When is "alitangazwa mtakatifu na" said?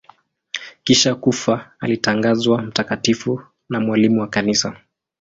1.79-3.79